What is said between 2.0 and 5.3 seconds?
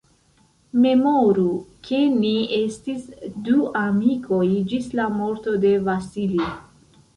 ni estis du amikoj ĝis la